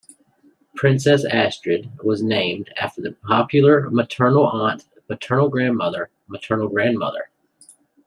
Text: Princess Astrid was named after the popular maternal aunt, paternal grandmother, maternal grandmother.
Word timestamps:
Princess 0.75 1.23
Astrid 1.25 1.87
was 2.03 2.23
named 2.23 2.73
after 2.75 3.03
the 3.03 3.11
popular 3.27 3.87
maternal 3.91 4.47
aunt, 4.47 4.83
paternal 5.07 5.47
grandmother, 5.47 6.09
maternal 6.27 6.69
grandmother. 6.69 7.29